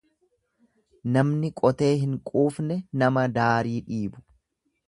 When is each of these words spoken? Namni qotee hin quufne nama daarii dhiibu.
Namni 1.17 1.51
qotee 1.61 1.91
hin 2.05 2.17
quufne 2.31 2.81
nama 3.03 3.29
daarii 3.37 3.79
dhiibu. 3.93 4.27